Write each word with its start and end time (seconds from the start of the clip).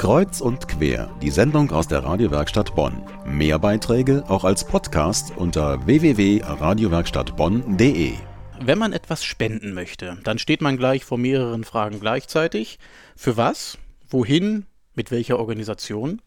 Kreuz 0.00 0.40
und 0.40 0.66
quer, 0.66 1.14
die 1.20 1.28
Sendung 1.28 1.70
aus 1.72 1.86
der 1.86 2.02
Radiowerkstatt 2.02 2.74
Bonn. 2.74 3.02
Mehr 3.26 3.58
Beiträge 3.58 4.24
auch 4.28 4.44
als 4.44 4.64
Podcast 4.64 5.34
unter 5.36 5.84
www.radiowerkstattbonn.de. 5.84 8.14
Wenn 8.58 8.78
man 8.78 8.94
etwas 8.94 9.22
spenden 9.22 9.74
möchte, 9.74 10.16
dann 10.24 10.38
steht 10.38 10.62
man 10.62 10.78
gleich 10.78 11.04
vor 11.04 11.18
mehreren 11.18 11.64
Fragen 11.64 12.00
gleichzeitig. 12.00 12.78
Für 13.14 13.36
was? 13.36 13.76
Wohin? 14.08 14.64
Mit 14.94 15.10
welcher 15.10 15.38
Organisation? 15.38 16.22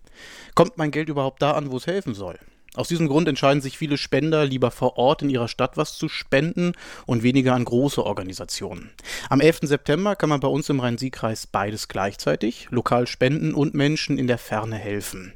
Kommt 0.54 0.78
mein 0.78 0.92
Geld 0.92 1.10
überhaupt 1.10 1.42
da 1.42 1.54
an, 1.54 1.72
wo 1.72 1.78
es 1.78 1.88
helfen 1.88 2.14
soll? 2.14 2.38
Aus 2.76 2.88
diesem 2.88 3.08
Grund 3.08 3.28
entscheiden 3.28 3.62
sich 3.62 3.78
viele 3.78 3.98
Spender 3.98 4.46
lieber 4.46 4.72
vor 4.72 4.98
Ort 4.98 5.22
in 5.22 5.30
ihrer 5.30 5.48
Stadt 5.48 5.78
was 5.78 5.96
zu 5.96 6.10
spenden 6.10 6.74
und 7.06 7.22
weniger 7.22 7.54
an 7.54 7.66
große 7.66 8.04
Organisationen. 8.04 8.90
Am 9.30 9.42
11. 9.42 9.60
September 9.62 10.16
kann 10.16 10.30
man 10.30 10.40
bei 10.40 10.48
uns 10.48 10.70
im 10.70 10.80
Rhein-Sieg-Kreis 10.80 11.46
beides 11.46 11.88
gleichzeitig, 11.88 12.68
lokal 12.72 13.06
spenden 13.06 13.54
und 13.54 13.76
Menschen 13.76 14.18
in 14.18 14.26
der 14.26 14.40
Ferne 14.40 14.76
helfen. 14.76 15.34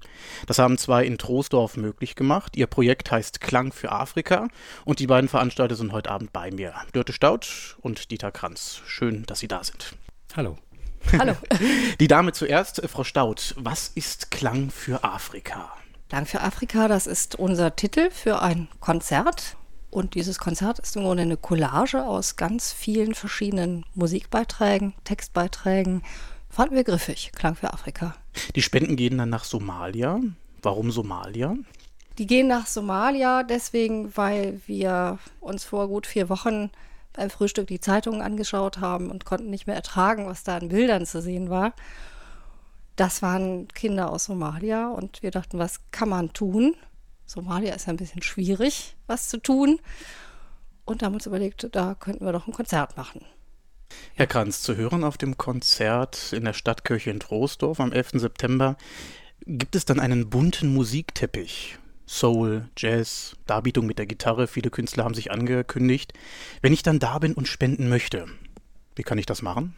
Das 0.48 0.58
haben 0.58 0.80
zwei 0.80 1.06
in 1.06 1.20
Troisdorf 1.20 1.78
möglich 1.78 2.16
gemacht. 2.16 2.58
Ihr 2.58 2.66
Projekt 2.66 3.12
heißt 3.12 3.40
Klang 3.40 3.72
für 3.72 3.92
Afrika 3.92 4.48
und 4.84 4.98
die 4.98 5.08
beiden 5.08 5.30
Veranstalter 5.30 5.76
sind 5.76 5.92
heute 5.92 6.10
Abend 6.10 6.34
bei 6.34 6.50
mir. 6.50 6.74
Dörte 6.94 7.14
Staud 7.14 7.78
und 7.82 8.10
Dieter 8.10 8.32
Kranz. 8.32 8.82
Schön, 8.88 9.28
dass 9.28 9.40
Sie 9.40 9.48
da 9.48 9.64
sind. 9.64 9.94
Hallo. 10.36 10.58
Hallo. 11.18 11.36
Die 12.00 12.08
Dame 12.08 12.34
zuerst, 12.34 12.82
Frau 12.88 13.04
Staud. 13.04 13.54
Was 13.58 13.90
ist 13.90 14.32
Klang 14.32 14.72
für 14.72 15.04
Afrika? 15.04 15.72
Dank 16.10 16.30
für 16.30 16.42
Afrika, 16.42 16.88
das 16.88 17.06
ist 17.06 17.36
unser 17.36 17.76
Titel 17.76 18.10
für 18.12 18.42
ein 18.42 18.70
Konzert. 18.80 19.58
Und 19.90 20.16
dieses 20.16 20.38
Konzert 20.40 20.80
ist 20.80 20.96
im 20.96 21.04
Grunde 21.04 21.24
eine 21.24 21.36
Collage 21.36 22.06
aus 22.06 22.38
ganz 22.38 22.72
vielen 22.72 23.14
verschiedenen 23.14 23.86
Musikbeiträgen, 23.94 24.94
Textbeiträgen. 25.04 26.04
Fanden 26.50 26.76
wir 26.76 26.86
griffig, 26.86 27.32
Klang 27.36 27.56
für 27.56 27.74
Afrika. 27.74 28.16
Die 28.56 28.62
Spenden 28.62 28.96
gehen 28.96 29.18
dann 29.18 29.30
nach 29.30 29.44
Somalia. 29.44 30.22
Warum 30.62 30.92
Somalia? 30.92 31.56
Die 32.18 32.26
gehen 32.26 32.48
nach 32.48 32.68
Somalia 32.68 33.44
deswegen, 33.44 34.16
weil 34.16 34.62
wir 34.66 35.20
uns 35.42 35.66
vor 35.66 35.90
gut 35.90 36.08
vier 36.08 36.30
Wochen 36.30 36.72
beim 37.14 37.30
Frühstück 37.30 37.68
die 37.68 37.82
Zeitungen 37.82 38.22
angeschaut 38.22 38.80
haben 38.80 39.12
und 39.12 39.26
konnten 39.26 39.50
nicht 39.50 39.68
mehr 39.68 39.76
ertragen, 39.76 40.26
was 40.26 40.44
da 40.44 40.58
an 40.58 40.70
Bildern 40.70 41.06
zu 41.06 41.22
sehen 41.22 41.50
war. 41.50 41.74
Das 42.98 43.22
waren 43.22 43.68
Kinder 43.70 44.12
aus 44.12 44.26
Somalia 44.26 44.90
und 44.90 45.22
wir 45.22 45.30
dachten, 45.30 45.60
was 45.60 45.80
kann 45.92 46.10
man 46.10 46.34
tun? 46.34 46.76
Somalia 47.28 47.76
ist 47.76 47.88
ein 47.88 47.98
bisschen 47.98 48.24
schwierig, 48.24 48.96
was 49.06 49.30
zu 49.30 49.38
tun. 49.38 49.80
Und 50.84 51.04
haben 51.04 51.14
uns 51.14 51.28
überlegt, 51.28 51.68
da 51.74 51.94
könnten 51.94 52.26
wir 52.26 52.32
doch 52.32 52.48
ein 52.48 52.54
Konzert 52.54 52.98
machen. 52.98 53.24
Herr 54.16 54.26
Kranz, 54.26 54.64
zu 54.64 54.76
hören 54.76 55.04
auf 55.04 55.18
dem 55.18 55.38
Konzert 55.38 56.34
in 56.34 56.44
der 56.44 56.54
Stadtkirche 56.54 57.12
in 57.12 57.20
Troisdorf 57.20 57.80
am 57.80 57.92
11. 57.92 58.14
September 58.14 58.78
gibt 59.46 59.76
es 59.76 59.86
dann 59.86 60.00
einen 60.00 60.30
bunten 60.30 60.74
Musikteppich. 60.74 61.78
Soul, 62.08 62.68
Jazz, 62.78 63.36
Darbietung 63.46 63.86
mit 63.86 64.00
der 64.00 64.08
Gitarre, 64.08 64.48
viele 64.48 64.72
Künstler 64.72 65.04
haben 65.04 65.14
sich 65.14 65.30
angekündigt. 65.30 66.14
Wenn 66.62 66.74
ich 66.74 66.82
dann 66.82 67.00
da 67.00 67.20
bin 67.20 67.34
und 67.34 67.48
spenden 67.48 67.90
möchte, 67.90 68.26
wie 68.96 69.04
kann 69.04 69.20
ich 69.20 69.28
das 69.28 69.44
machen? 69.44 69.76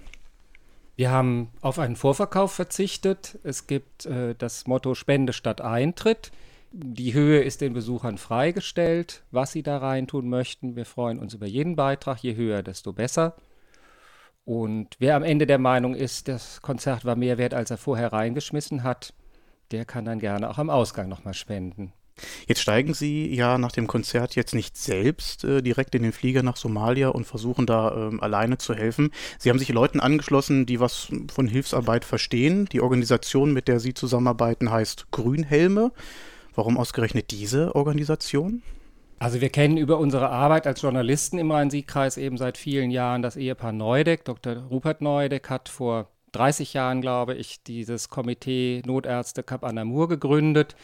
Wir 0.99 1.11
haben 1.11 1.49
auf 1.61 1.79
einen 1.79 1.95
Vorverkauf 1.95 2.51
verzichtet. 2.51 3.39
Es 3.43 3.67
gibt 3.67 4.05
äh, 4.05 4.35
das 4.35 4.67
Motto 4.67 4.95
Spende 4.95 5.31
statt 5.31 5.61
Eintritt. 5.61 6.33
Die 6.73 7.13
Höhe 7.13 7.39
ist 7.41 7.61
den 7.61 7.71
Besuchern 7.71 8.17
freigestellt, 8.17 9.23
was 9.31 9.53
sie 9.53 9.63
da 9.63 9.77
reintun 9.77 10.27
möchten. 10.27 10.75
Wir 10.75 10.83
freuen 10.85 11.17
uns 11.17 11.33
über 11.33 11.45
jeden 11.45 11.77
Beitrag. 11.77 12.21
Je 12.21 12.35
höher, 12.35 12.63
desto 12.63 12.91
besser. 12.91 13.37
Und 14.43 14.97
wer 14.99 15.15
am 15.15 15.23
Ende 15.23 15.47
der 15.47 15.57
Meinung 15.57 15.95
ist, 15.95 16.27
das 16.27 16.61
Konzert 16.61 17.05
war 17.05 17.15
mehr 17.15 17.37
wert, 17.37 17.53
als 17.53 17.71
er 17.71 17.77
vorher 17.77 18.11
reingeschmissen 18.11 18.83
hat, 18.83 19.13
der 19.71 19.85
kann 19.85 20.03
dann 20.03 20.19
gerne 20.19 20.49
auch 20.49 20.57
am 20.57 20.69
Ausgang 20.69 21.07
nochmal 21.07 21.33
spenden. 21.33 21.93
Jetzt 22.47 22.61
steigen 22.61 22.93
Sie 22.93 23.33
ja 23.33 23.57
nach 23.57 23.71
dem 23.71 23.87
Konzert 23.87 24.35
jetzt 24.35 24.53
nicht 24.53 24.77
selbst 24.77 25.43
äh, 25.43 25.61
direkt 25.61 25.95
in 25.95 26.03
den 26.03 26.11
Flieger 26.11 26.43
nach 26.43 26.57
Somalia 26.57 27.09
und 27.09 27.25
versuchen 27.25 27.65
da 27.65 28.07
ähm, 28.07 28.21
alleine 28.21 28.57
zu 28.57 28.73
helfen. 28.73 29.11
Sie 29.37 29.49
haben 29.49 29.59
sich 29.59 29.69
Leuten 29.69 29.99
angeschlossen, 29.99 30.65
die 30.65 30.79
was 30.79 31.09
von 31.33 31.47
Hilfsarbeit 31.47 32.05
verstehen. 32.05 32.65
Die 32.71 32.81
Organisation, 32.81 33.53
mit 33.53 33.67
der 33.67 33.79
Sie 33.79 33.93
zusammenarbeiten, 33.93 34.71
heißt 34.71 35.11
Grünhelme. 35.11 35.91
Warum 36.55 36.77
ausgerechnet 36.77 37.31
diese 37.31 37.75
Organisation? 37.75 38.61
Also 39.19 39.41
wir 39.41 39.49
kennen 39.49 39.77
über 39.77 39.97
unsere 39.97 40.29
Arbeit 40.29 40.65
als 40.65 40.81
Journalisten 40.81 41.37
im 41.37 41.51
Rhein-Sieg-Kreis 41.51 42.17
eben 42.17 42.37
seit 42.37 42.57
vielen 42.57 42.89
Jahren 42.89 43.21
das 43.21 43.35
Ehepaar 43.35 43.73
Neudeck. 43.73 44.23
Dr. 44.23 44.55
Rupert 44.69 45.01
Neudeck 45.01 45.49
hat 45.49 45.67
vor 45.67 46.07
30 46.31 46.73
Jahren, 46.73 47.01
glaube 47.01 47.35
ich, 47.35 47.61
dieses 47.63 48.09
Komitee 48.09 48.81
Notärzte 48.85 49.43
Kap 49.43 49.65
Anamur 49.65 50.07
gegründet 50.07 50.75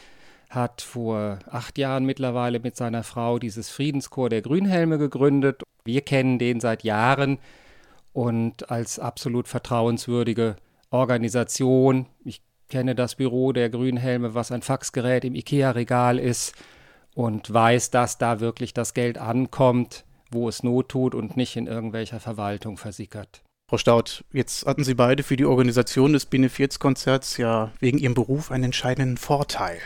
hat 0.50 0.82
vor 0.82 1.38
acht 1.50 1.78
Jahren 1.78 2.04
mittlerweile 2.04 2.60
mit 2.60 2.76
seiner 2.76 3.02
Frau 3.02 3.38
dieses 3.38 3.68
Friedenschor 3.68 4.28
der 4.28 4.42
Grünhelme 4.42 4.98
gegründet. 4.98 5.62
Wir 5.84 6.00
kennen 6.02 6.38
den 6.38 6.60
seit 6.60 6.84
Jahren 6.84 7.38
und 8.12 8.70
als 8.70 8.98
absolut 8.98 9.48
vertrauenswürdige 9.48 10.56
Organisation. 10.90 12.06
Ich 12.24 12.42
kenne 12.68 12.94
das 12.94 13.14
Büro 13.16 13.52
der 13.52 13.70
Grünhelme, 13.70 14.34
was 14.34 14.52
ein 14.52 14.62
Faxgerät 14.62 15.24
im 15.24 15.34
IKEA-Regal 15.34 16.18
ist 16.18 16.54
und 17.14 17.52
weiß, 17.52 17.90
dass 17.90 18.18
da 18.18 18.40
wirklich 18.40 18.74
das 18.74 18.94
Geld 18.94 19.18
ankommt, 19.18 20.04
wo 20.30 20.48
es 20.48 20.62
Not 20.62 20.88
tut 20.88 21.14
und 21.14 21.36
nicht 21.36 21.56
in 21.56 21.66
irgendwelcher 21.66 22.20
Verwaltung 22.20 22.76
versickert. 22.76 23.42
Frau 23.68 23.78
Staud, 23.78 24.24
jetzt 24.32 24.64
hatten 24.64 24.84
Sie 24.84 24.94
beide 24.94 25.22
für 25.22 25.36
die 25.36 25.44
Organisation 25.44 26.12
des 26.12 26.26
Benefizkonzerts 26.26 27.36
ja 27.36 27.72
wegen 27.80 27.98
Ihrem 27.98 28.14
Beruf 28.14 28.52
einen 28.52 28.64
entscheidenden 28.64 29.16
Vorteil. 29.16 29.78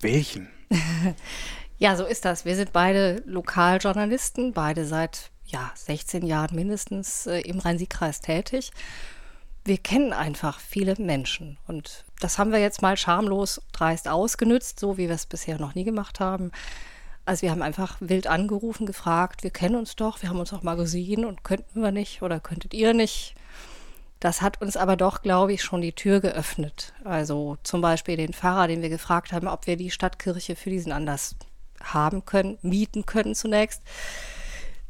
Welchen? 0.00 0.48
ja, 1.78 1.96
so 1.96 2.04
ist 2.04 2.24
das. 2.24 2.44
Wir 2.44 2.56
sind 2.56 2.72
beide 2.72 3.22
Lokaljournalisten, 3.26 4.52
beide 4.52 4.84
seit 4.84 5.30
ja, 5.46 5.70
16 5.74 6.26
Jahren 6.26 6.54
mindestens 6.54 7.26
äh, 7.26 7.40
im 7.40 7.58
Rhein-Sieg-Kreis 7.58 8.20
tätig. 8.20 8.70
Wir 9.64 9.78
kennen 9.78 10.12
einfach 10.12 10.60
viele 10.60 10.94
Menschen 10.96 11.58
und 11.66 12.04
das 12.20 12.38
haben 12.38 12.52
wir 12.52 12.60
jetzt 12.60 12.82
mal 12.82 12.96
schamlos 12.96 13.60
dreist 13.72 14.06
ausgenützt, 14.08 14.78
so 14.78 14.96
wie 14.96 15.08
wir 15.08 15.14
es 15.14 15.26
bisher 15.26 15.58
noch 15.58 15.74
nie 15.74 15.82
gemacht 15.82 16.20
haben. 16.20 16.52
Also 17.24 17.42
wir 17.42 17.50
haben 17.50 17.62
einfach 17.62 17.96
wild 17.98 18.28
angerufen, 18.28 18.86
gefragt, 18.86 19.42
wir 19.42 19.50
kennen 19.50 19.74
uns 19.74 19.96
doch, 19.96 20.22
wir 20.22 20.28
haben 20.28 20.38
uns 20.38 20.52
auch 20.52 20.62
mal 20.62 20.76
gesehen 20.76 21.24
und 21.24 21.42
könnten 21.42 21.82
wir 21.82 21.90
nicht 21.90 22.22
oder 22.22 22.38
könntet 22.38 22.74
ihr 22.74 22.94
nicht? 22.94 23.34
Das 24.26 24.42
hat 24.42 24.60
uns 24.60 24.76
aber 24.76 24.96
doch, 24.96 25.22
glaube 25.22 25.52
ich, 25.52 25.62
schon 25.62 25.82
die 25.82 25.92
Tür 25.92 26.18
geöffnet. 26.18 26.92
Also 27.04 27.58
zum 27.62 27.80
Beispiel 27.80 28.16
den 28.16 28.32
Pfarrer, 28.32 28.66
den 28.66 28.82
wir 28.82 28.88
gefragt 28.88 29.30
haben, 29.30 29.46
ob 29.46 29.68
wir 29.68 29.76
die 29.76 29.92
Stadtkirche 29.92 30.56
für 30.56 30.68
diesen 30.68 30.90
Anlass 30.90 31.36
haben 31.80 32.24
können, 32.24 32.58
mieten 32.60 33.06
können 33.06 33.36
zunächst. 33.36 33.82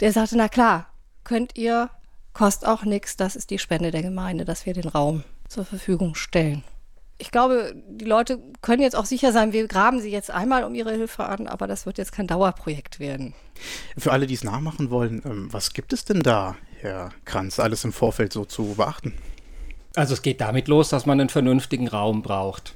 Der 0.00 0.10
sagte, 0.10 0.38
na 0.38 0.48
klar, 0.48 0.86
könnt 1.22 1.58
ihr, 1.58 1.90
kostet 2.32 2.66
auch 2.66 2.84
nichts, 2.84 3.18
das 3.18 3.36
ist 3.36 3.50
die 3.50 3.58
Spende 3.58 3.90
der 3.90 4.00
Gemeinde, 4.00 4.46
dass 4.46 4.64
wir 4.64 4.72
den 4.72 4.88
Raum 4.88 5.22
zur 5.50 5.66
Verfügung 5.66 6.14
stellen. 6.14 6.64
Ich 7.18 7.30
glaube, 7.30 7.74
die 7.90 8.06
Leute 8.06 8.38
können 8.62 8.80
jetzt 8.80 8.96
auch 8.96 9.04
sicher 9.04 9.32
sein, 9.32 9.52
wir 9.52 9.68
graben 9.68 10.00
sie 10.00 10.10
jetzt 10.10 10.30
einmal 10.30 10.64
um 10.64 10.74
ihre 10.74 10.92
Hilfe 10.92 11.26
an, 11.26 11.46
aber 11.46 11.66
das 11.66 11.84
wird 11.84 11.98
jetzt 11.98 12.12
kein 12.12 12.26
Dauerprojekt 12.26 13.00
werden. 13.00 13.34
Für 13.98 14.12
alle, 14.12 14.26
die 14.26 14.34
es 14.34 14.44
nachmachen 14.44 14.88
wollen, 14.88 15.20
ähm, 15.26 15.52
was 15.52 15.74
gibt 15.74 15.92
es 15.92 16.06
denn 16.06 16.20
da 16.20 16.56
Herr 16.80 17.10
Kranz, 17.24 17.58
alles 17.58 17.84
im 17.84 17.92
Vorfeld 17.92 18.32
so 18.32 18.44
zu 18.44 18.74
beachten? 18.76 19.14
Also 19.94 20.14
es 20.14 20.22
geht 20.22 20.40
damit 20.40 20.68
los, 20.68 20.90
dass 20.90 21.06
man 21.06 21.20
einen 21.20 21.30
vernünftigen 21.30 21.88
Raum 21.88 22.22
braucht. 22.22 22.74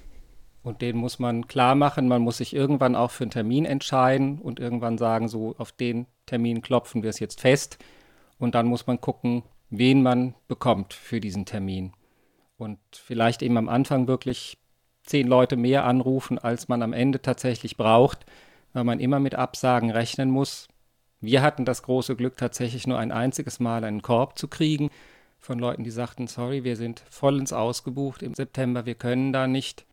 Und 0.62 0.83
den 0.83 0.97
muss 0.97 1.19
man 1.19 1.47
klar 1.49 1.75
machen. 1.75 2.09
Man 2.09 2.22
muss 2.22 2.38
sich 2.38 2.55
irgendwann 2.55 2.97
auch 2.97 3.11
für 3.11 3.25
einen 3.25 3.31
Termin 3.31 3.65
entscheiden 3.65 4.38
und 4.38 4.61
irgendwann 4.61 4.99
sagen, 4.99 5.28
so 5.28 5.55
auf 5.59 5.72
den 5.72 6.06
Termin 6.27 6.62
klopfen 6.62 7.03
wir 7.03 7.11
es 7.11 7.19
jetzt 7.19 7.41
fest. 7.41 7.78
Und 8.38 8.55
dann 8.55 8.66
muss 8.66 8.87
man 8.87 9.00
gucken, 9.00 9.43
wen 9.71 10.03
man 10.03 10.34
bekommt 10.49 10.93
für 10.94 11.21
diesen 11.21 11.47
Termin. 11.47 11.93
Und 12.56 12.78
vielleicht 12.93 13.43
eben 13.43 13.56
am 13.56 13.69
Anfang 13.69 14.06
wirklich 14.06 14.59
zehn 15.05 15.26
Leute 15.26 15.56
mehr 15.56 15.85
anrufen, 15.85 16.38
als 16.38 16.69
man 16.69 16.82
am 16.82 16.93
Ende 16.93 17.23
tatsächlich 17.23 17.76
braucht, 17.76 18.26
weil 18.73 18.85
man 18.85 19.00
immer 19.00 19.19
mit 19.19 19.35
Absagen 19.35 19.91
rechnen 19.91 20.31
muss, 20.31 20.69
wir 21.20 21.43
hatten 21.43 21.64
das 21.64 21.82
große 21.82 22.17
Glück, 22.17 22.37
tatsächlich 22.37 22.87
nur 22.87 22.99
ein 22.99 23.12
einziges 23.12 23.61
Mal 23.61 23.84
einen 23.84 24.02
Korb 24.02 24.38
zu 24.38 24.49
kriegen 24.49 24.90
von 25.40 25.58
Leuten, 25.58 25.84
die 25.84 25.90
sagten, 25.90 26.26
sorry, 26.26 26.64
wir 26.64 26.76
sind 26.76 27.02
vollends 27.11 27.52
ausgebucht 27.52 28.22
im 28.22 28.34
September, 28.34 28.87
wir 28.87 28.94
können 28.94 29.32
da 29.32 29.46
nicht. 29.46 29.87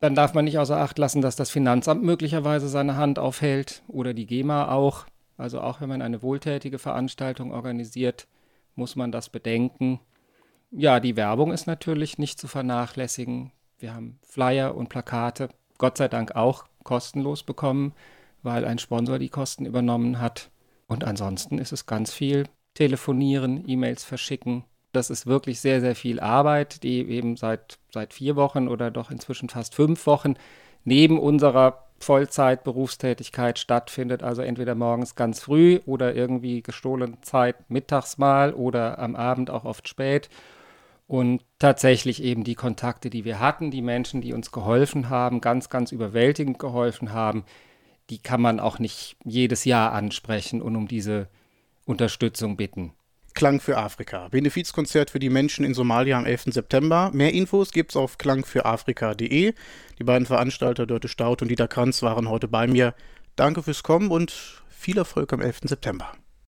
Dann 0.00 0.14
darf 0.14 0.34
man 0.34 0.46
nicht 0.46 0.58
außer 0.58 0.78
Acht 0.78 0.98
lassen, 0.98 1.20
dass 1.20 1.36
das 1.36 1.50
Finanzamt 1.50 2.02
möglicherweise 2.02 2.68
seine 2.68 2.96
Hand 2.96 3.18
aufhält 3.18 3.82
oder 3.86 4.14
die 4.14 4.26
GEMA 4.26 4.72
auch. 4.72 5.06
Also 5.36 5.60
auch 5.60 5.80
wenn 5.80 5.88
man 5.88 6.02
eine 6.02 6.22
wohltätige 6.22 6.78
Veranstaltung 6.78 7.52
organisiert, 7.52 8.26
muss 8.76 8.96
man 8.96 9.12
das 9.12 9.28
bedenken. 9.28 10.00
Ja, 10.70 11.00
die 11.00 11.16
Werbung 11.16 11.52
ist 11.52 11.66
natürlich 11.66 12.18
nicht 12.18 12.40
zu 12.40 12.48
vernachlässigen. 12.48 13.52
Wir 13.78 13.94
haben 13.94 14.18
Flyer 14.22 14.74
und 14.74 14.88
Plakate, 14.88 15.48
Gott 15.78 15.98
sei 15.98 16.08
Dank 16.08 16.34
auch 16.34 16.64
kostenlos 16.82 17.42
bekommen, 17.42 17.92
weil 18.42 18.64
ein 18.64 18.78
Sponsor 18.78 19.18
die 19.18 19.28
Kosten 19.28 19.66
übernommen 19.66 20.20
hat. 20.20 20.50
Und 20.94 21.02
ansonsten 21.04 21.58
ist 21.58 21.72
es 21.72 21.86
ganz 21.86 22.12
viel 22.12 22.44
telefonieren, 22.74 23.64
E-Mails 23.66 24.04
verschicken, 24.04 24.64
Das 24.94 25.10
ist 25.10 25.26
wirklich 25.26 25.60
sehr, 25.60 25.80
sehr 25.80 25.96
viel 25.96 26.20
Arbeit, 26.20 26.84
die 26.84 27.00
eben 27.08 27.36
seit, 27.36 27.78
seit 27.92 28.14
vier 28.14 28.36
Wochen 28.36 28.68
oder 28.68 28.92
doch 28.92 29.10
inzwischen 29.10 29.48
fast 29.48 29.74
fünf 29.74 30.06
Wochen 30.06 30.34
neben 30.84 31.18
unserer 31.18 31.88
Vollzeit-Berufstätigkeit 31.98 33.58
stattfindet. 33.58 34.22
Also 34.22 34.42
entweder 34.42 34.76
morgens 34.76 35.16
ganz 35.16 35.40
früh 35.40 35.80
oder 35.84 36.14
irgendwie 36.14 36.62
gestohlene 36.62 37.20
Zeit 37.22 37.68
mittags 37.68 38.18
mal 38.18 38.54
oder 38.54 39.00
am 39.00 39.16
Abend 39.16 39.50
auch 39.50 39.64
oft 39.64 39.88
spät. 39.88 40.28
Und 41.08 41.42
tatsächlich 41.58 42.22
eben 42.22 42.44
die 42.44 42.54
Kontakte, 42.54 43.10
die 43.10 43.24
wir 43.24 43.40
hatten, 43.40 43.72
die 43.72 43.82
Menschen, 43.82 44.20
die 44.20 44.32
uns 44.32 44.52
geholfen 44.52 45.10
haben, 45.10 45.40
ganz, 45.40 45.68
ganz 45.68 45.90
überwältigend 45.90 46.58
geholfen 46.58 47.12
haben, 47.12 47.44
die 48.10 48.18
kann 48.18 48.40
man 48.40 48.60
auch 48.60 48.78
nicht 48.78 49.16
jedes 49.24 49.64
Jahr 49.64 49.92
ansprechen 49.92 50.60
und 50.62 50.76
um 50.76 50.88
diese 50.88 51.28
Unterstützung 51.84 52.56
bitten. 52.56 52.92
Klang 53.34 53.60
für 53.60 53.76
Afrika. 53.78 54.28
Benefizkonzert 54.28 55.10
für 55.10 55.18
die 55.18 55.28
Menschen 55.28 55.64
in 55.64 55.74
Somalia 55.74 56.16
am 56.16 56.24
11. 56.24 56.44
September. 56.46 57.10
Mehr 57.12 57.32
Infos 57.32 57.72
gibt's 57.72 57.96
auf 57.96 58.16
klangfürafrika.de. 58.16 59.54
Die 59.98 60.04
beiden 60.04 60.26
Veranstalter 60.26 60.86
Dörte 60.86 61.08
Staud 61.08 61.42
und 61.42 61.48
Dieter 61.48 61.66
Kranz 61.66 62.02
waren 62.02 62.28
heute 62.28 62.46
bei 62.46 62.68
mir. 62.68 62.94
Danke 63.34 63.62
fürs 63.62 63.82
Kommen 63.82 64.10
und 64.10 64.62
viel 64.68 64.98
Erfolg 64.98 65.32
am 65.32 65.40
11. 65.40 65.62
September. 65.64 66.12